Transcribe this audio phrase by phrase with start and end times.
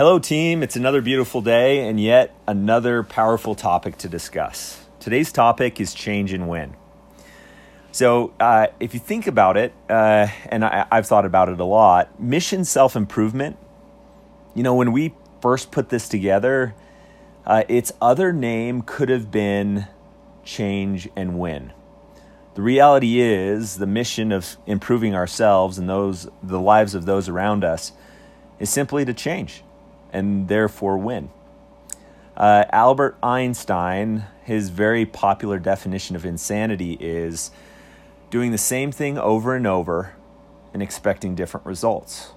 [0.00, 0.62] Hello, team.
[0.62, 4.86] It's another beautiful day and yet another powerful topic to discuss.
[4.98, 6.74] Today's topic is change and win.
[7.92, 11.66] So, uh, if you think about it, uh, and I, I've thought about it a
[11.66, 13.58] lot, mission self improvement,
[14.54, 16.74] you know, when we first put this together,
[17.44, 19.86] uh, its other name could have been
[20.42, 21.74] change and win.
[22.54, 27.64] The reality is, the mission of improving ourselves and those the lives of those around
[27.64, 27.92] us
[28.58, 29.62] is simply to change
[30.12, 31.30] and therefore win.
[32.36, 37.50] Uh, Albert Einstein, his very popular definition of insanity is
[38.30, 40.14] doing the same thing over and over
[40.72, 42.32] and expecting different results.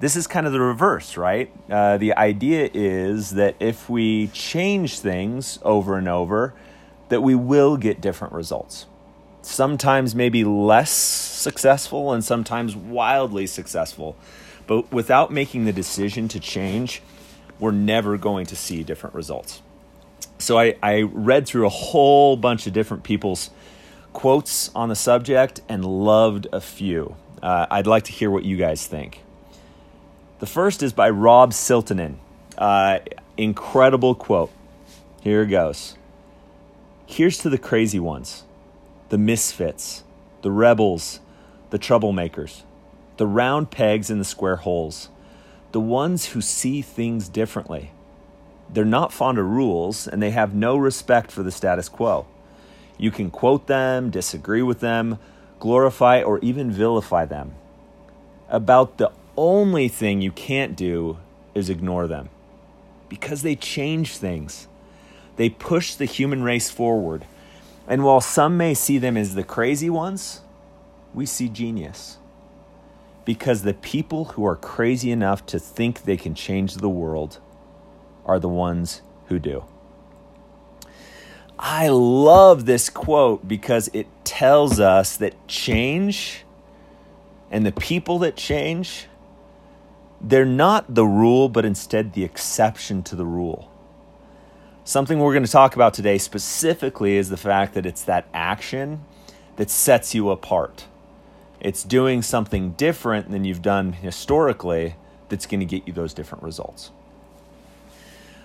[0.00, 1.52] This is kind of the reverse, right?
[1.70, 6.54] Uh, the idea is that if we change things over and over,
[7.08, 8.86] that we will get different results.
[9.42, 14.16] Sometimes maybe less successful and sometimes wildly successful.
[14.66, 17.02] But without making the decision to change,
[17.58, 19.62] we're never going to see different results.
[20.38, 23.50] So I, I read through a whole bunch of different people's
[24.12, 27.16] quotes on the subject and loved a few.
[27.42, 29.22] Uh, I'd like to hear what you guys think.
[30.38, 32.16] The first is by Rob Siltanen.
[32.56, 33.00] Uh,
[33.36, 34.50] incredible quote.
[35.20, 35.96] Here it goes.
[37.06, 38.44] Here's to the crazy ones,
[39.08, 40.04] the misfits,
[40.42, 41.20] the rebels,
[41.70, 42.62] the troublemakers,
[43.16, 45.08] the round pegs in the square holes,
[45.72, 47.90] the ones who see things differently.
[48.72, 52.26] They're not fond of rules and they have no respect for the status quo.
[52.98, 55.18] You can quote them, disagree with them,
[55.58, 57.54] glorify or even vilify them.
[58.48, 61.18] About the only thing you can't do
[61.54, 62.28] is ignore them
[63.08, 64.68] because they change things.
[65.36, 67.26] They push the human race forward.
[67.86, 70.40] And while some may see them as the crazy ones,
[71.12, 72.18] we see genius.
[73.24, 77.38] Because the people who are crazy enough to think they can change the world
[78.24, 79.64] are the ones who do.
[81.58, 86.44] I love this quote because it tells us that change
[87.50, 89.06] and the people that change,
[90.20, 93.70] they're not the rule, but instead the exception to the rule.
[94.82, 99.04] Something we're going to talk about today specifically is the fact that it's that action
[99.56, 100.86] that sets you apart.
[101.64, 104.96] It's doing something different than you've done historically
[105.30, 106.90] that's going to get you those different results.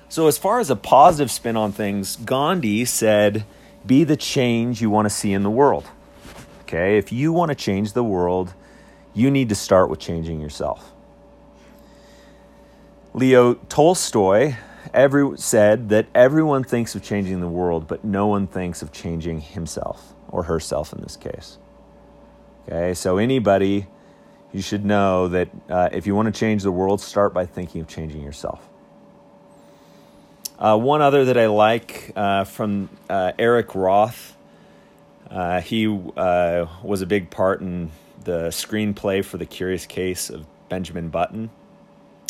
[0.07, 3.44] So, as far as a positive spin on things, Gandhi said,
[3.85, 5.85] Be the change you want to see in the world.
[6.62, 8.53] Okay, if you want to change the world,
[9.13, 10.94] you need to start with changing yourself.
[13.13, 14.56] Leo Tolstoy
[14.94, 19.41] every, said that everyone thinks of changing the world, but no one thinks of changing
[19.41, 21.57] himself or herself in this case.
[22.67, 23.87] Okay, so anybody,
[24.51, 27.81] you should know that uh, if you want to change the world, start by thinking
[27.81, 28.67] of changing yourself.
[30.59, 34.35] Uh, one other that I like uh, from uh, Eric Roth,
[35.31, 37.91] uh, he uh, was a big part in
[38.25, 41.49] the screenplay for The Curious Case of Benjamin Button.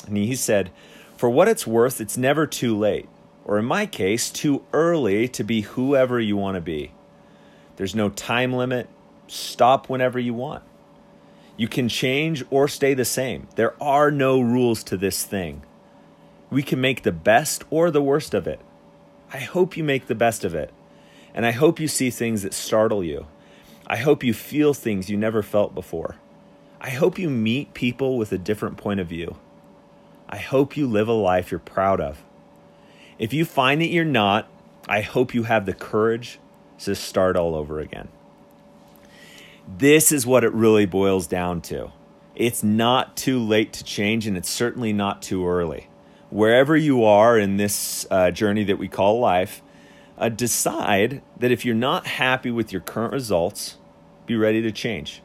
[0.06, 0.72] And he said,
[1.18, 3.10] For what it's worth, it's never too late,
[3.46, 6.92] or in my case, too early to be whoever you want to be.
[7.78, 8.88] There's no time limit,
[9.30, 10.64] Stop whenever you want.
[11.56, 13.48] You can change or stay the same.
[13.56, 15.62] There are no rules to this thing.
[16.50, 18.60] We can make the best or the worst of it.
[19.32, 20.74] I hope you make the best of it.
[21.34, 23.28] And I hope you see things that startle you.
[23.86, 26.16] I hope you feel things you never felt before.
[26.82, 29.38] I hope you meet people with a different point of view.
[30.28, 32.24] I hope you live a life you're proud of.
[33.20, 34.48] If you find that you're not,
[34.88, 36.40] I hope you have the courage
[36.80, 38.08] to start all over again.
[39.78, 41.92] This is what it really boils down to.
[42.36, 45.88] It's not too late to change, and it's certainly not too early.
[46.30, 49.62] Wherever you are in this uh, journey that we call life,
[50.18, 53.78] uh, decide that if you're not happy with your current results,
[54.26, 55.22] be ready to change.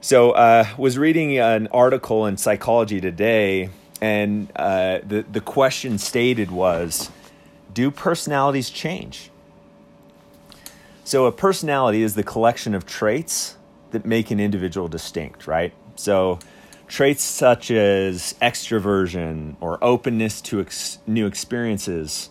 [0.00, 3.70] So, uh, was reading an article in Psychology Today,
[4.00, 7.10] and uh, the the question stated was,
[7.72, 9.31] "Do personalities change?"
[11.04, 13.56] So, a personality is the collection of traits
[13.90, 15.74] that make an individual distinct, right?
[15.96, 16.38] So,
[16.86, 22.30] traits such as extroversion or openness to ex- new experiences,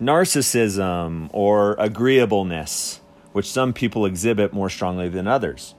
[0.00, 3.00] narcissism or agreeableness,
[3.32, 5.74] which some people exhibit more strongly than others.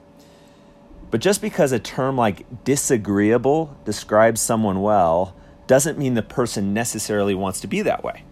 [1.10, 5.34] But just because a term like disagreeable describes someone well
[5.66, 8.24] doesn't mean the person necessarily wants to be that way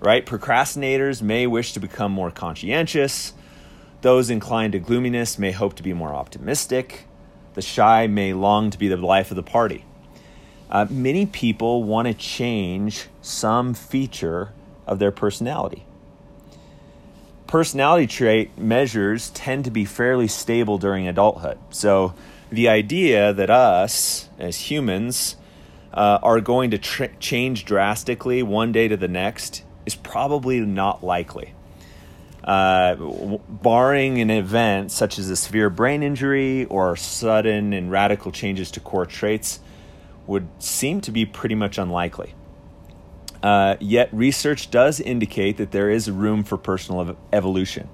[0.00, 0.24] right?
[0.24, 3.32] Procrastinators may wish to become more conscientious.
[4.06, 7.08] Those inclined to gloominess may hope to be more optimistic.
[7.54, 9.84] The shy may long to be the life of the party.
[10.70, 14.52] uh, many people want to change some feature
[14.86, 15.86] of their personality.
[17.48, 21.58] Personality trait measures tend to be fairly stable during adulthood.
[21.70, 22.14] So,
[22.48, 25.34] the idea that us as humans
[25.92, 31.55] uh, are going to change drastically one day to the next is probably not likely.
[32.46, 32.94] Uh,
[33.48, 38.78] barring an event such as a severe brain injury or sudden and radical changes to
[38.78, 39.58] core traits,
[40.26, 42.34] would seem to be pretty much unlikely.
[43.42, 47.88] Uh, yet, research does indicate that there is room for personal ev- evolution,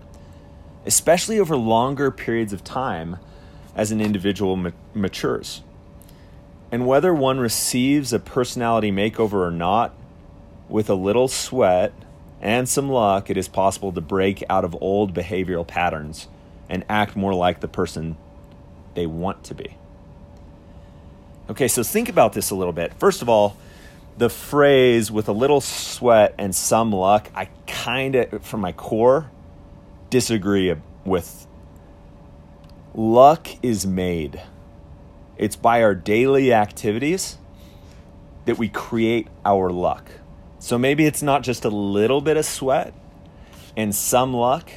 [0.87, 3.16] especially over longer periods of time
[3.75, 5.62] as an individual ma- matures.
[6.70, 9.94] And whether one receives a personality makeover or not,
[10.69, 11.93] with a little sweat
[12.42, 16.26] and some luck, it is possible to break out of old behavioral patterns
[16.68, 18.16] and act more like the person
[18.94, 19.76] they want to be.
[21.48, 22.92] Okay, so think about this a little bit.
[22.94, 23.56] First of all,
[24.18, 29.30] the phrase with a little sweat and some luck, I kind of, from my core,
[30.10, 30.74] disagree
[31.04, 31.46] with.
[32.94, 34.42] Luck is made.
[35.38, 37.38] It's by our daily activities
[38.44, 40.10] that we create our luck.
[40.62, 42.94] So maybe it's not just a little bit of sweat
[43.76, 44.70] and some luck,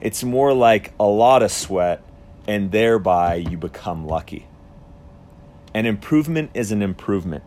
[0.00, 2.00] it's more like a lot of sweat,
[2.46, 4.46] and thereby you become lucky.
[5.74, 7.42] An improvement is an improvement.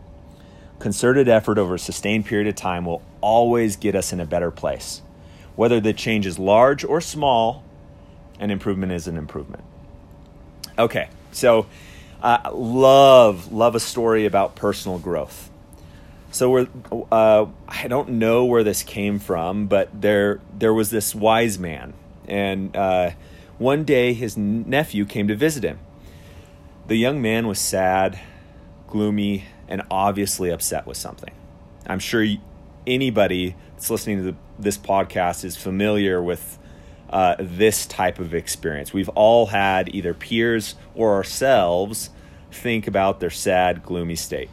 [0.78, 4.50] Concerted effort over a sustained period of time will always get us in a better
[4.50, 5.00] place.
[5.56, 7.64] Whether the change is large or small,
[8.38, 9.64] an improvement is an improvement.
[10.78, 11.64] Okay, so
[12.22, 15.49] uh, love love a story about personal growth.
[16.32, 16.68] So we're
[17.10, 21.92] uh, I don't know where this came from, but there there was this wise man,
[22.28, 23.10] and uh,
[23.58, 25.80] one day his nephew came to visit him.
[26.86, 28.20] The young man was sad,
[28.86, 31.32] gloomy, and obviously upset with something.
[31.86, 32.24] I'm sure
[32.86, 36.58] anybody that's listening to this podcast is familiar with
[37.10, 38.92] uh, this type of experience.
[38.92, 42.10] We've all had either peers or ourselves
[42.52, 44.48] think about their sad, gloomy state.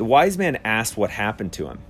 [0.00, 1.80] The wise man asked what happened to him,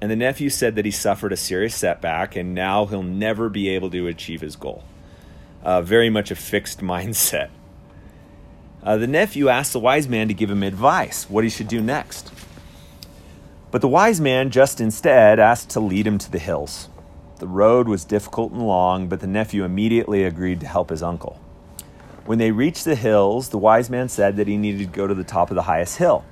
[0.00, 3.68] and the nephew said that he suffered a serious setback and now he'll never be
[3.68, 4.84] able to achieve his goal.
[5.62, 7.50] Uh, very much a fixed mindset.
[8.82, 11.82] Uh, the nephew asked the wise man to give him advice, what he should do
[11.82, 12.32] next.
[13.70, 16.88] But the wise man just instead asked to lead him to the hills.
[17.38, 21.38] The road was difficult and long, but the nephew immediately agreed to help his uncle.
[22.24, 25.12] When they reached the hills, the wise man said that he needed to go to
[25.12, 26.24] the top of the highest hill.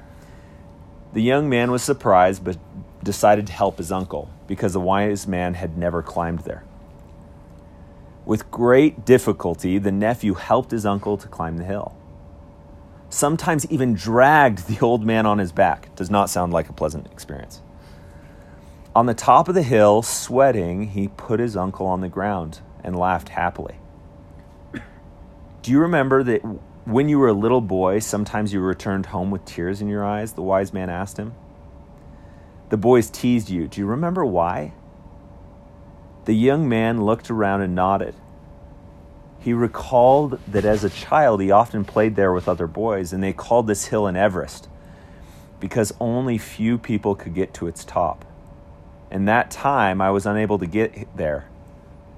[1.12, 2.56] The young man was surprised, but
[3.02, 6.64] decided to help his uncle because the wise man had never climbed there.
[8.24, 11.96] With great difficulty, the nephew helped his uncle to climb the hill.
[13.08, 15.94] Sometimes even dragged the old man on his back.
[15.96, 17.60] Does not sound like a pleasant experience.
[18.94, 22.96] On the top of the hill, sweating, he put his uncle on the ground and
[22.96, 23.76] laughed happily.
[25.62, 26.42] Do you remember that
[26.84, 30.32] when you were a little boy, sometimes you returned home with tears in your eyes?
[30.32, 31.34] The wise man asked him.
[32.70, 33.68] The boys teased you.
[33.68, 34.72] Do you remember why?
[36.24, 38.14] The young man looked around and nodded.
[39.40, 43.32] He recalled that as a child he often played there with other boys, and they
[43.32, 44.68] called this hill an Everest
[45.58, 48.24] because only few people could get to its top.
[49.10, 51.46] In that time, I was unable to get there.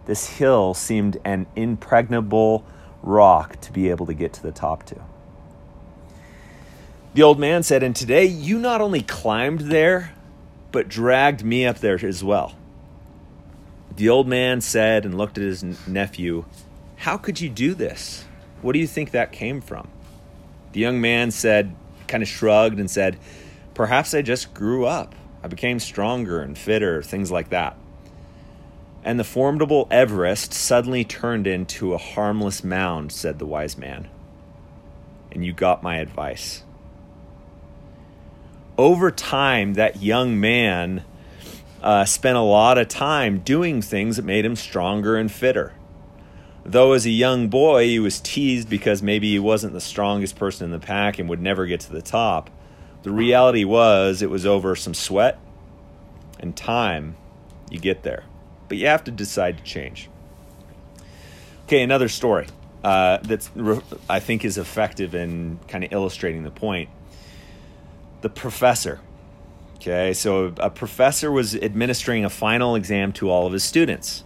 [0.07, 2.65] This hill seemed an impregnable
[3.03, 5.01] rock to be able to get to the top to.
[7.15, 10.15] The old man said, And today you not only climbed there,
[10.71, 12.57] but dragged me up there as well.
[13.95, 16.47] The old man said and looked at his nephew,
[16.97, 18.25] How could you do this?
[18.63, 19.89] What do you think that came from?
[20.73, 21.75] The young man said,
[22.07, 23.19] kind of shrugged and said,
[23.75, 25.15] Perhaps I just grew up.
[25.43, 27.77] I became stronger and fitter, things like that.
[29.05, 34.09] And the formidable Everest suddenly turned into a harmless mound, said the wise man.
[35.33, 36.63] And you got my advice.
[38.79, 41.05] Over time, that young man
[41.83, 45.73] uh, spent a lot of time doing things that made him stronger and fitter.
[46.65, 50.67] Though as a young boy, he was teased because maybe he wasn't the strongest person
[50.67, 52.51] in the pack and would never get to the top
[53.03, 55.39] the reality was, it was over some sweat
[56.39, 57.17] and time.
[57.71, 58.25] You get there.
[58.73, 60.09] But you have to decide to change.
[61.67, 62.47] Okay, another story
[62.83, 63.47] uh, that
[64.09, 66.89] I think is effective in kind of illustrating the point.
[68.23, 69.01] The professor.
[69.75, 74.25] Okay, so a professor was administering a final exam to all of his students.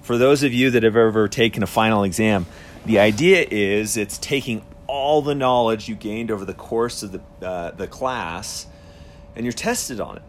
[0.00, 2.46] For those of you that have ever taken a final exam,
[2.84, 7.44] the idea is it's taking all the knowledge you gained over the course of the,
[7.44, 8.68] uh, the class,
[9.34, 10.22] and you're tested on it.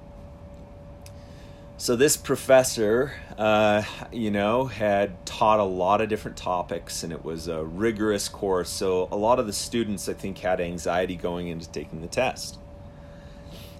[1.79, 7.23] So this professor, uh, you know, had taught a lot of different topics, and it
[7.23, 8.69] was a rigorous course.
[8.71, 12.57] So a lot of the students, I think, had anxiety going into taking the test.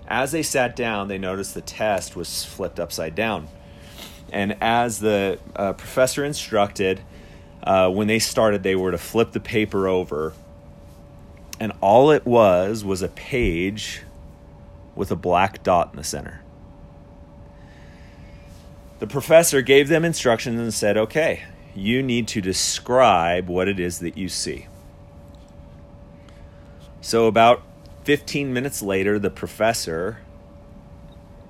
[0.07, 3.47] As they sat down, they noticed the test was flipped upside down.
[4.31, 7.01] And as the uh, professor instructed,
[7.63, 10.33] uh, when they started, they were to flip the paper over.
[11.59, 14.03] And all it was was a page
[14.95, 16.43] with a black dot in the center.
[18.99, 21.43] The professor gave them instructions and said, okay,
[21.75, 24.67] you need to describe what it is that you see.
[27.01, 27.61] So, about
[28.05, 30.19] 15 minutes later, the professor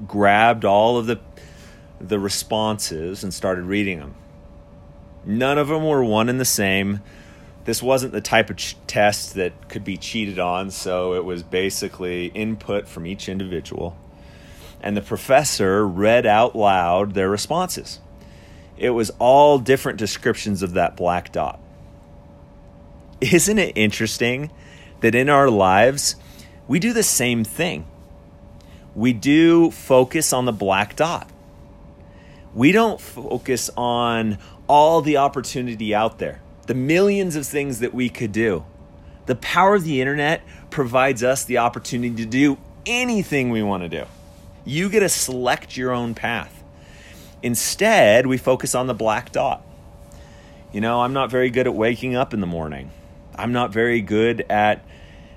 [0.05, 1.19] grabbed all of the,
[2.01, 4.15] the responses and started reading them.
[5.25, 7.01] None of them were one and the same.
[7.63, 11.43] This wasn't the type of ch- test that could be cheated on, so it was
[11.43, 13.97] basically input from each individual
[14.87, 17.99] and the professor read out loud their responses.
[18.77, 21.59] It was all different descriptions of that black dot.
[23.19, 24.49] Isn't it interesting
[25.01, 26.15] that in our lives,
[26.69, 27.85] we do the same thing?
[28.95, 31.29] We do focus on the black dot.
[32.53, 38.07] We don't focus on all the opportunity out there, the millions of things that we
[38.07, 38.63] could do.
[39.25, 43.89] The power of the internet provides us the opportunity to do anything we want to
[43.89, 44.05] do.
[44.67, 46.61] You get to select your own path.
[47.41, 49.65] Instead, we focus on the black dot.
[50.73, 52.91] You know, I'm not very good at waking up in the morning.
[53.33, 54.83] I'm not very good at,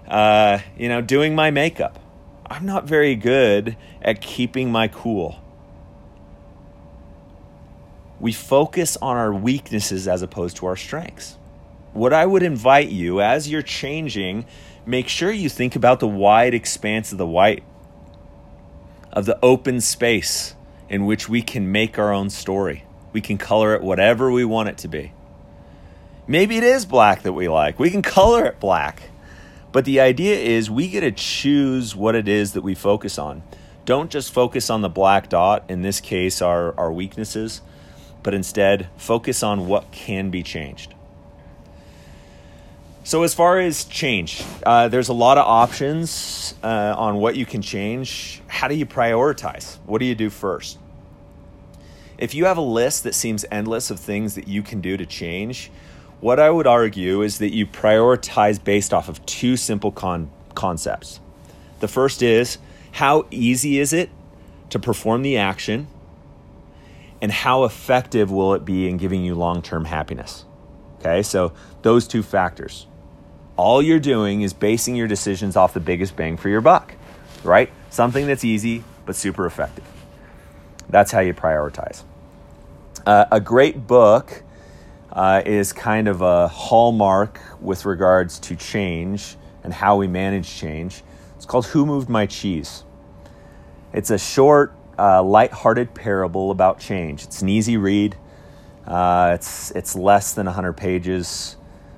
[0.08, 2.00] uh, you know, doing my makeup.
[2.44, 5.40] I'm not very good at keeping my cool.
[8.18, 11.38] We focus on our weaknesses as opposed to our strengths.
[11.92, 14.46] What I would invite you as you're changing,
[14.84, 17.62] make sure you think about the wide expanse of the white
[19.12, 20.54] of the open space
[20.88, 22.84] in which we can make our own story.
[23.12, 25.12] We can color it whatever we want it to be.
[26.26, 27.78] Maybe it is black that we like.
[27.78, 29.02] We can color it black.
[29.72, 33.42] But the idea is we get to choose what it is that we focus on.
[33.84, 37.62] Don't just focus on the black dot, in this case, our, our weaknesses,
[38.22, 40.94] but instead focus on what can be changed.
[43.02, 47.46] So, as far as change, uh, there's a lot of options uh, on what you
[47.46, 48.42] can change.
[48.46, 49.78] How do you prioritize?
[49.86, 50.78] What do you do first?
[52.18, 55.06] If you have a list that seems endless of things that you can do to
[55.06, 55.70] change,
[56.20, 61.20] what I would argue is that you prioritize based off of two simple con- concepts.
[61.80, 62.58] The first is
[62.92, 64.10] how easy is it
[64.68, 65.88] to perform the action,
[67.22, 70.44] and how effective will it be in giving you long term happiness?
[71.00, 71.52] Okay, so
[71.82, 72.86] those two factors
[73.60, 76.94] all you're doing is basing your decisions off the biggest bang for your buck,
[77.44, 77.70] right?
[77.90, 79.84] Something that's easy but super effective.
[80.88, 82.02] That's how you prioritize.
[83.04, 84.42] Uh, a great book
[85.12, 91.02] uh, is kind of a hallmark with regards to change and how we manage change.
[91.36, 92.84] It's called Who Moved My Cheese?
[93.92, 97.24] It's a short, uh, light-hearted parable about change.
[97.24, 98.16] It's an easy read.
[98.86, 101.56] Uh, it's it's less than 100 pages.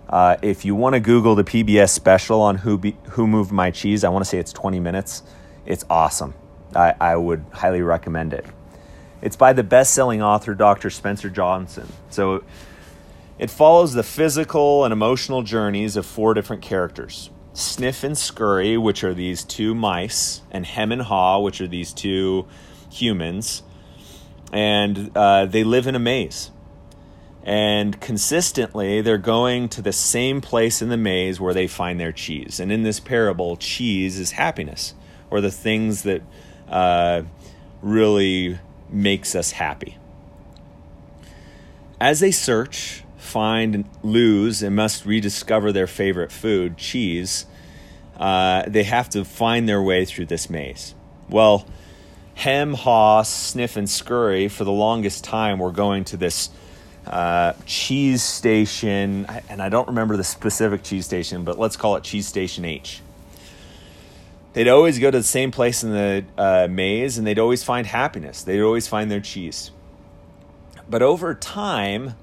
[0.09, 3.71] Uh, if you want to Google the PBS special on who be, who moved my
[3.71, 5.23] cheese, I want to say it's 20 minutes.
[5.65, 6.35] It's awesome.
[6.77, 8.45] I, I would highly recommend it.
[9.23, 10.91] It's by the best-selling author Dr.
[10.91, 11.91] Spencer Johnson.
[12.11, 12.45] So
[13.39, 19.03] it follows the physical and emotional journeys of four different characters: Sniff and Scurry, which
[19.03, 22.47] are these two mice, and Hem and Haw, which are these two
[22.91, 23.63] humans,
[24.53, 26.51] and uh, they live in a maze
[27.45, 32.13] and consistently they're going to the same place in the maze where they find their
[32.13, 32.61] cheese.
[32.61, 34.95] And in this parable, cheese is happiness,
[35.31, 36.23] or the things that
[36.69, 37.23] uh,
[37.81, 38.59] really
[38.89, 39.99] makes us happy.
[42.01, 47.47] As they search, find, lose, and must rediscover their favorite food, cheese,
[48.19, 50.95] uh, they have to find their way through this maze.
[51.29, 51.67] Well,
[52.35, 56.51] Hem, Haw, Sniff, and Scurry, for the longest time, were going to this
[57.07, 62.05] uh, cheese station, and I don't remember the specific cheese station, but let's call it
[62.05, 63.03] cheese station H.
[64.53, 67.87] They'd always go to the same place in the uh, maze and they'd always find
[67.87, 68.43] happiness.
[68.43, 69.71] They'd always find their cheese.
[70.89, 72.15] But over time,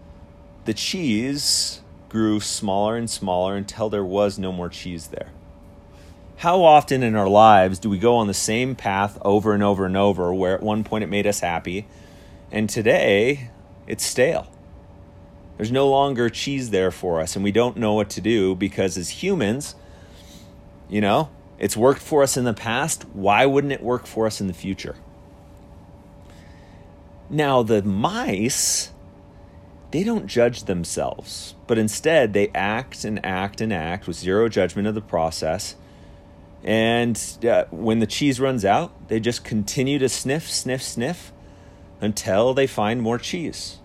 [0.65, 5.31] the cheese grew smaller and smaller until there was no more cheese there.
[6.37, 9.85] How often in our lives do we go on the same path over and over
[9.85, 11.87] and over where at one point it made us happy
[12.51, 13.49] and today
[13.87, 14.47] it's stale?
[15.59, 18.97] There's no longer cheese there for us, and we don't know what to do because
[18.97, 19.75] as humans,
[20.87, 23.03] you know, it's worked for us in the past.
[23.11, 24.95] Why wouldn't it work for us in the future?
[27.29, 28.93] Now, the mice,
[29.91, 34.87] they don't judge themselves, but instead they act and act and act with zero judgment
[34.87, 35.75] of the process.
[36.63, 41.33] And uh, when the cheese runs out, they just continue to sniff, sniff, sniff
[41.99, 43.79] until they find more cheese.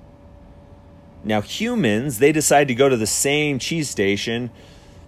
[1.25, 4.50] Now, humans, they decide to go to the same cheese station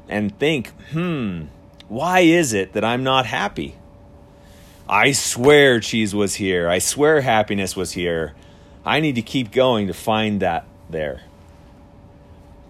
[0.09, 1.45] and think, hmm,
[1.89, 3.77] why is it that I'm not happy?
[4.89, 6.69] I swear cheese was here.
[6.69, 8.35] I swear happiness was here.
[8.85, 11.23] I need to keep going to find that there.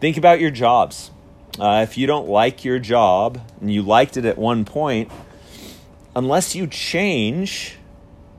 [0.00, 1.10] Think about your jobs.
[1.58, 5.10] Uh, if you don't like your job and you liked it at one point,
[6.16, 7.76] unless you change,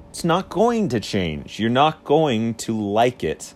[0.10, 1.60] it's not going to change.
[1.60, 3.54] You're not going to like it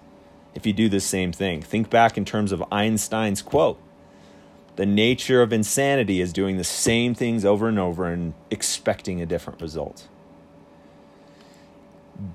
[0.53, 1.61] if you do the same thing.
[1.61, 3.79] Think back in terms of Einstein's quote
[4.75, 9.25] The nature of insanity is doing the same things over and over and expecting a
[9.25, 10.07] different result.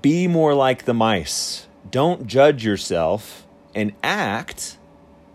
[0.01, 1.67] Be more like the mice.
[1.89, 4.77] Don't judge yourself and act,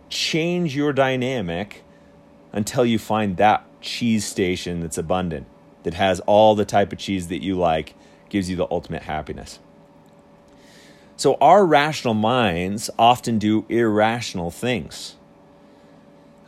[0.09, 1.83] change your dynamic
[2.53, 5.47] until you find that cheese station that's abundant,
[5.85, 7.95] that has all the type of cheese that you like,
[8.29, 9.59] gives you the ultimate happiness.
[11.23, 15.15] So, our rational minds often do irrational things.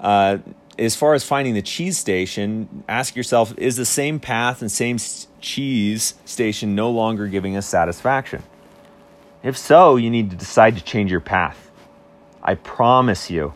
[0.01, 0.39] Uh,
[0.77, 4.99] as far as finding the cheese station, ask yourself is the same path and same
[5.41, 8.43] cheese station no longer giving us satisfaction?
[9.45, 11.71] If so, you need to decide to change your path.
[12.43, 13.55] I promise you,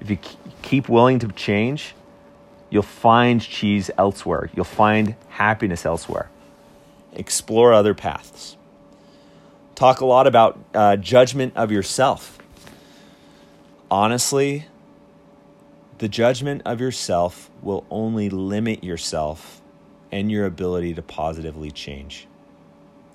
[0.00, 0.16] if you
[0.62, 1.94] keep willing to change,
[2.70, 4.48] you'll find cheese elsewhere.
[4.54, 6.30] You'll find happiness elsewhere.
[7.12, 8.56] Explore other paths.
[9.76, 12.38] Talk a lot about uh, judgment of yourself.
[13.90, 14.64] Honestly,
[15.98, 19.60] the judgment of yourself will only limit yourself
[20.10, 22.26] and your ability to positively change.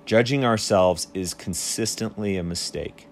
[0.06, 3.08] Judging ourselves is consistently a mistake.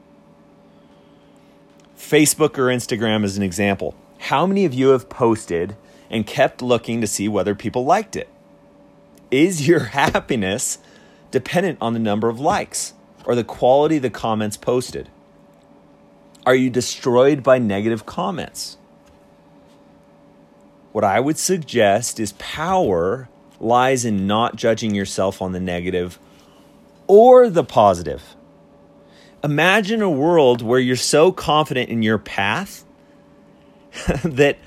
[1.98, 3.96] Facebook or Instagram is an example.
[4.18, 5.76] How many of you have posted
[6.08, 8.28] and kept looking to see whether people liked it?
[9.32, 10.78] Is your happiness
[11.32, 15.08] dependent on the number of likes or the quality of the comments posted?
[16.46, 18.78] Are you destroyed by negative comments?
[20.92, 23.28] What I would suggest is power
[23.60, 26.18] lies in not judging yourself on the negative
[27.06, 28.34] or the positive.
[29.44, 32.84] Imagine a world where you're so confident in your path
[34.24, 34.58] that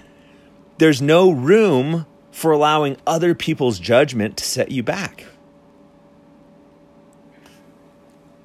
[0.78, 5.26] there's no room for allowing other people's judgment to set you back.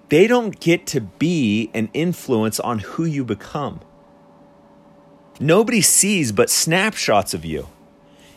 [0.08, 3.80] They don't get to be an influence on who you become.
[5.40, 7.68] Nobody sees but snapshots of you.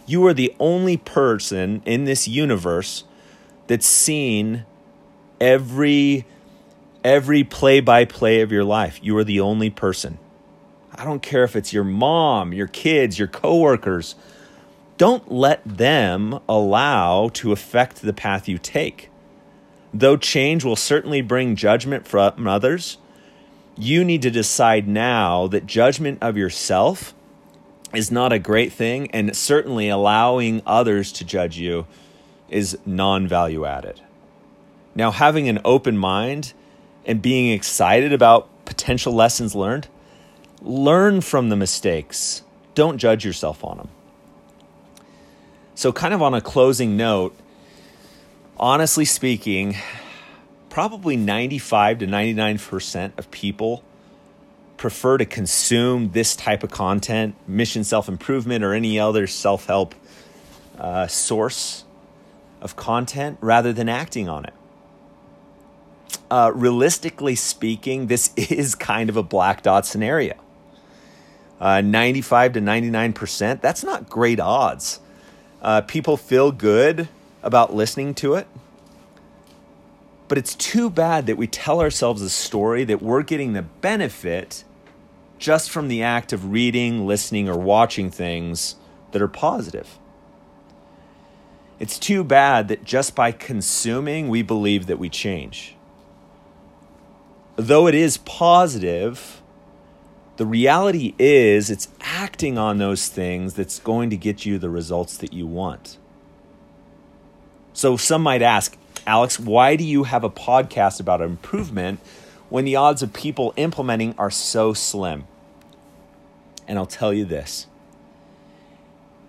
[0.06, 3.06] You are the only person in this universe
[3.68, 4.66] that's seen
[5.40, 6.26] every
[7.04, 9.00] every play by play of your life.
[9.02, 10.20] You are the only person.
[10.94, 14.16] I don't care if it's your mom, your kids, your coworkers.
[14.98, 19.11] Don't let them allow to affect the path you take.
[19.94, 22.98] Though change will certainly bring judgment from others,
[23.78, 27.14] you need to decide now that judgment of yourself
[27.94, 31.86] is not a great thing, and certainly allowing others to judge you
[32.50, 34.02] is non value added.
[34.96, 36.54] Now, having an open mind
[37.06, 39.88] and being excited about potential lessons learned,
[40.62, 42.44] learn from the mistakes.
[42.76, 43.90] Don't judge yourself on them.
[45.76, 47.36] So, kind of on a closing note,
[48.62, 49.76] honestly speaking,
[50.70, 53.84] probably 95 to 99% of people
[54.78, 59.96] prefer to consume this type of content, mission self improvement, or any other self help
[60.78, 61.84] uh, source
[62.62, 64.54] of content, rather than acting on it.
[66.30, 70.36] Uh, realistically speaking, this is kind of a black dot scenario.
[71.60, 75.00] Uh, 95 to 99%, that's not great odds.
[75.62, 77.08] Uh, people feel good
[77.44, 78.48] about listening to it.
[80.28, 84.64] But it's too bad that we tell ourselves a story that we're getting the benefit
[85.38, 88.76] just from the act of reading, listening, or watching things
[89.12, 89.98] that are positive.
[91.80, 95.76] It's too bad that just by consuming, we believe that we change.
[97.56, 99.42] Though it is positive,
[100.38, 105.18] the reality is it's acting on those things that's going to get you the results
[105.18, 105.98] that you want.
[107.82, 112.00] So some might ask, Alex, why do you have a podcast about improvement
[112.48, 115.24] when the odds of people implementing are so slim?
[116.68, 117.66] And I'll tell you this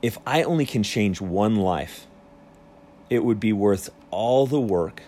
[0.02, 2.06] if I only can change one life,
[3.08, 5.04] it would be worth all the work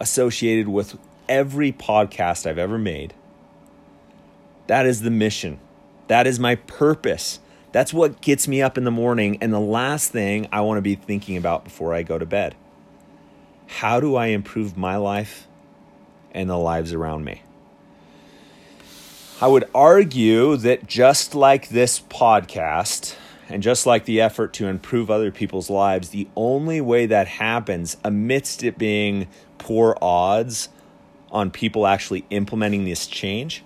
[0.00, 3.12] associated with every podcast I've ever made.
[4.66, 5.60] That is the mission.
[6.08, 7.38] That is my purpose.
[7.72, 9.36] That's what gets me up in the morning.
[9.42, 12.54] And the last thing I want to be thinking about before I go to bed.
[13.78, 15.48] How do I improve my life
[16.32, 17.42] and the lives around me?
[19.40, 23.16] I would argue that just like this podcast,
[23.48, 27.96] and just like the effort to improve other people's lives, the only way that happens
[28.04, 29.26] amidst it being
[29.58, 30.68] poor odds
[31.30, 33.64] on people actually implementing this change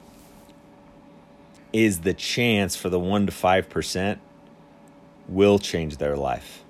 [1.72, 4.18] is the chance for the 1 to 5%
[5.28, 6.64] will change their life.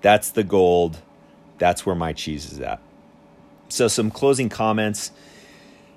[0.00, 1.02] That's the gold.
[1.64, 2.78] That's where my cheese is at.
[3.70, 5.12] So, some closing comments.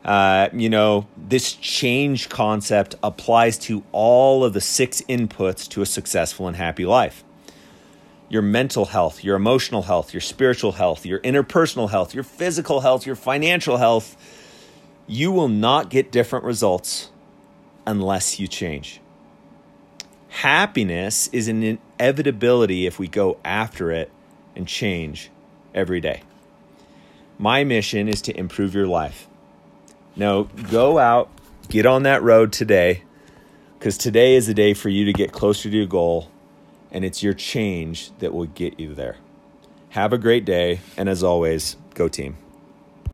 [0.06, 5.86] Uh, you know, this change concept applies to all of the six inputs to a
[5.86, 7.26] successful and happy life
[8.30, 13.06] your mental health, your emotional health, your spiritual health, your interpersonal health, your physical health,
[13.06, 14.16] your financial health.
[15.06, 17.10] You will not get different results
[17.86, 19.02] unless you change.
[20.30, 21.62] Happiness is an
[22.00, 24.10] inevitability if we go after it
[24.56, 25.30] and change
[25.78, 26.24] every day.
[27.38, 29.28] My mission is to improve your life.
[30.16, 31.30] Now, go out,
[31.70, 33.04] get on that road today,
[33.78, 36.32] because today is the day for you to get closer to your goal,
[36.92, 39.18] and it's your change that will get you there.
[39.90, 42.38] Have a great day, and as always, go team.